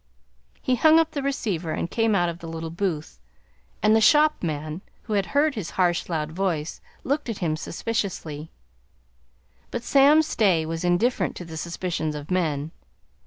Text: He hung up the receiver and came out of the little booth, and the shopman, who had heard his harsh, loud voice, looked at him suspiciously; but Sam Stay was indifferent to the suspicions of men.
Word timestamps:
He 0.63 0.77
hung 0.77 0.97
up 0.97 1.11
the 1.11 1.21
receiver 1.21 1.73
and 1.73 1.87
came 1.91 2.15
out 2.15 2.27
of 2.27 2.39
the 2.39 2.47
little 2.47 2.71
booth, 2.71 3.19
and 3.83 3.95
the 3.95 4.01
shopman, 4.01 4.81
who 5.03 5.13
had 5.13 5.27
heard 5.27 5.53
his 5.53 5.69
harsh, 5.77 6.09
loud 6.09 6.31
voice, 6.31 6.81
looked 7.03 7.29
at 7.29 7.37
him 7.37 7.55
suspiciously; 7.55 8.49
but 9.69 9.83
Sam 9.83 10.23
Stay 10.23 10.65
was 10.65 10.83
indifferent 10.83 11.35
to 11.35 11.45
the 11.45 11.55
suspicions 11.55 12.15
of 12.15 12.31
men. 12.31 12.71